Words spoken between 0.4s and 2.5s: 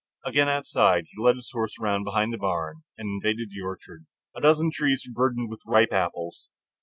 outside, he led the horse around behind the